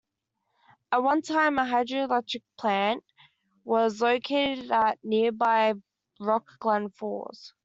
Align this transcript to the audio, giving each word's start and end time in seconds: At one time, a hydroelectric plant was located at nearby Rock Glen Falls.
At 0.91 1.03
one 1.03 1.21
time, 1.21 1.59
a 1.59 1.61
hydroelectric 1.61 2.41
plant 2.57 3.03
was 3.63 4.01
located 4.01 4.71
at 4.71 4.97
nearby 5.03 5.75
Rock 6.19 6.57
Glen 6.57 6.89
Falls. 6.89 7.53